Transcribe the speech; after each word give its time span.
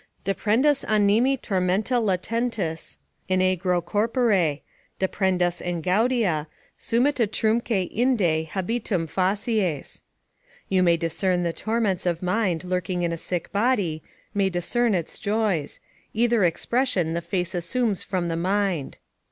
"Deprendas 0.25 0.83
animi 0.85 1.37
tormenta 1.37 2.01
latentis 2.03 2.97
in 3.27 3.39
aegro 3.39 3.83
Corpore; 3.85 4.61
deprendas 4.99 5.61
et 5.63 5.83
gaudia; 5.83 6.47
sumit 6.75 7.17
utrumque 7.21 7.87
Inde 7.95 8.47
habitum 8.49 9.05
facies." 9.07 10.01
["You 10.69 10.81
may 10.81 10.97
discern 10.97 11.43
the 11.43 11.53
torments 11.53 12.07
of 12.07 12.23
mind 12.23 12.63
lurking 12.63 13.03
in 13.03 13.11
a 13.11 13.15
sick 13.15 13.51
body; 13.51 14.01
you 14.03 14.09
may 14.33 14.49
discern 14.49 14.95
its 14.95 15.19
joys: 15.19 15.79
either 16.15 16.43
expression 16.45 17.13
the 17.13 17.21
face 17.21 17.53
assumes 17.53 18.01
from 18.01 18.27
the 18.27 18.35
mind." 18.35 18.97